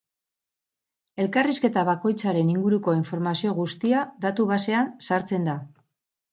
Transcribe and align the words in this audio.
Elkarrizketa 1.23 1.83
bakoitzaren 1.89 2.49
inguruko 2.55 2.97
informazio 3.01 3.55
guztia 3.61 4.03
datu-basean 4.27 4.93
sartzen 5.11 5.51
da. 5.53 5.59